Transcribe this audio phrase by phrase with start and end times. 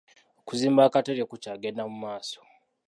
[0.41, 2.39] Okuzimba akatale kukyagenda mu maaso.